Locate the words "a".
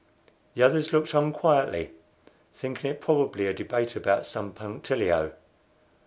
3.45-3.53